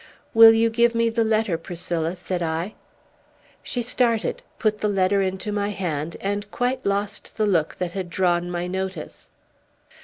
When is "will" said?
0.33-0.51